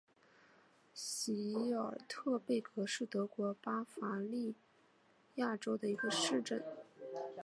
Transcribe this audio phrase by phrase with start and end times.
[0.95, 4.55] 席尔特贝格是德国巴伐利
[5.35, 6.63] 亚州的一个市镇。